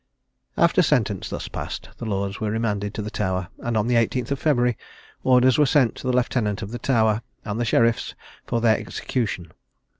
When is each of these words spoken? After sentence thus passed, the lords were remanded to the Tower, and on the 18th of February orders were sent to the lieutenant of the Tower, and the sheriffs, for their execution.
After 0.57 0.81
sentence 0.81 1.29
thus 1.29 1.47
passed, 1.47 1.89
the 1.97 2.07
lords 2.07 2.39
were 2.39 2.49
remanded 2.49 2.91
to 2.95 3.03
the 3.03 3.11
Tower, 3.11 3.49
and 3.59 3.77
on 3.77 3.85
the 3.85 3.93
18th 3.93 4.31
of 4.31 4.39
February 4.39 4.75
orders 5.23 5.59
were 5.59 5.65
sent 5.67 5.93
to 5.97 6.07
the 6.07 6.15
lieutenant 6.17 6.63
of 6.63 6.71
the 6.71 6.79
Tower, 6.79 7.21
and 7.45 7.59
the 7.59 7.65
sheriffs, 7.65 8.15
for 8.47 8.61
their 8.61 8.77
execution. 8.79 9.51